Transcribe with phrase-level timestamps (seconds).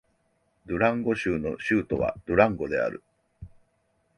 [0.65, 3.03] ドゥランゴ州の州都はドゥランゴである